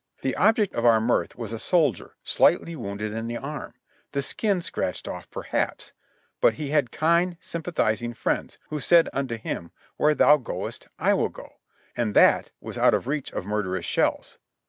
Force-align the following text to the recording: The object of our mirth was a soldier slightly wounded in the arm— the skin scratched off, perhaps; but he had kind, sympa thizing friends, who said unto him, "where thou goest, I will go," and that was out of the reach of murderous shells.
The 0.23 0.35
object 0.35 0.73
of 0.73 0.83
our 0.83 0.99
mirth 0.99 1.35
was 1.35 1.53
a 1.53 1.59
soldier 1.59 2.15
slightly 2.23 2.75
wounded 2.75 3.13
in 3.13 3.27
the 3.27 3.37
arm— 3.37 3.75
the 4.13 4.23
skin 4.23 4.63
scratched 4.63 5.07
off, 5.07 5.29
perhaps; 5.29 5.93
but 6.39 6.55
he 6.55 6.69
had 6.71 6.91
kind, 6.91 7.39
sympa 7.39 7.71
thizing 7.71 8.15
friends, 8.15 8.57
who 8.71 8.79
said 8.79 9.09
unto 9.13 9.37
him, 9.37 9.69
"where 9.97 10.15
thou 10.15 10.37
goest, 10.37 10.87
I 10.97 11.13
will 11.13 11.29
go," 11.29 11.57
and 11.95 12.15
that 12.15 12.49
was 12.59 12.79
out 12.79 12.95
of 12.95 13.03
the 13.03 13.09
reach 13.11 13.31
of 13.31 13.45
murderous 13.45 13.85
shells. 13.85 14.39